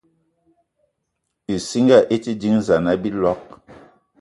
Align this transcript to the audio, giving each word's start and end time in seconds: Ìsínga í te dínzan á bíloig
Ìsínga 1.55 1.97
í 2.15 2.17
te 2.23 2.31
dínzan 2.41 2.85
á 2.91 2.93
bíloig 3.01 3.43